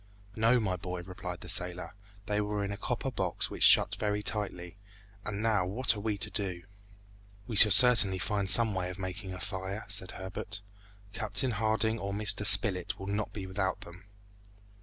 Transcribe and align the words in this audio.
"No, 0.35 0.59
my 0.59 0.77
boy," 0.77 1.03
replied 1.03 1.41
the 1.41 1.47
sailor; 1.47 1.93
"they 2.25 2.41
were 2.41 2.63
in 2.65 2.71
a 2.71 2.75
copper 2.77 3.11
box 3.11 3.51
which 3.51 3.61
shut 3.61 3.97
very 3.97 4.23
tightly; 4.23 4.77
and 5.23 5.43
now 5.43 5.63
what 5.67 5.95
are 5.95 5.99
we 5.99 6.17
to 6.17 6.31
do?" 6.31 6.63
"We 7.45 7.55
shall 7.55 7.69
certainly 7.71 8.17
find 8.17 8.49
some 8.49 8.73
way 8.73 8.89
of 8.89 8.97
making 8.97 9.31
a 9.31 9.39
fire," 9.39 9.85
said 9.89 10.09
Herbert. 10.13 10.61
"Captain 11.13 11.51
Harding 11.51 11.99
or 11.99 12.13
Mr. 12.13 12.43
Spilett 12.47 12.97
will 12.97 13.05
not 13.05 13.31
be 13.31 13.45
without 13.45 13.81
them." 13.81 14.05